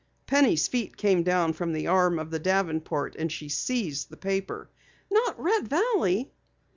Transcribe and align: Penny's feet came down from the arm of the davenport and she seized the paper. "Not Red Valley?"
Penny's 0.25 0.67
feet 0.67 0.97
came 0.97 1.21
down 1.21 1.53
from 1.53 1.73
the 1.73 1.85
arm 1.85 2.17
of 2.17 2.31
the 2.31 2.39
davenport 2.39 3.15
and 3.19 3.31
she 3.31 3.49
seized 3.49 4.09
the 4.09 4.17
paper. 4.17 4.67
"Not 5.11 5.39
Red 5.39 5.67
Valley?" 5.67 6.31